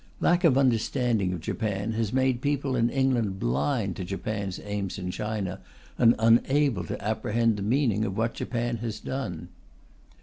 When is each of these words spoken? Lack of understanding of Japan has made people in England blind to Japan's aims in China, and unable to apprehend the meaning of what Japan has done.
Lack 0.19 0.43
of 0.43 0.57
understanding 0.57 1.31
of 1.31 1.41
Japan 1.41 1.91
has 1.91 2.11
made 2.11 2.41
people 2.41 2.75
in 2.75 2.89
England 2.89 3.37
blind 3.39 3.95
to 3.97 4.03
Japan's 4.03 4.59
aims 4.63 4.97
in 4.97 5.11
China, 5.11 5.59
and 5.95 6.15
unable 6.17 6.83
to 6.85 6.99
apprehend 7.05 7.55
the 7.55 7.61
meaning 7.61 8.03
of 8.03 8.17
what 8.17 8.33
Japan 8.33 8.77
has 8.77 8.99
done. 8.99 9.49